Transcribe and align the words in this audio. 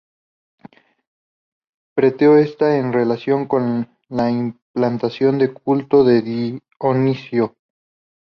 Preto 1.95 2.35
está 2.39 2.77
en 2.79 2.91
relación 2.91 3.47
con 3.47 3.87
la 4.09 4.31
implantación 4.31 5.37
del 5.37 5.53
culto 5.53 6.03
de 6.03 6.23
Dioniso. 6.79 7.55